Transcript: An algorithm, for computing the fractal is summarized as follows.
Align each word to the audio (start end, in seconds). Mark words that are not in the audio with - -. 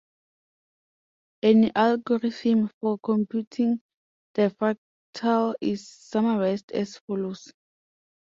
An 1.43 1.71
algorithm, 1.75 2.71
for 2.79 2.97
computing 2.97 3.81
the 4.33 4.49
fractal 4.59 5.53
is 5.61 5.87
summarized 5.87 6.71
as 6.71 6.97
follows. 7.05 7.53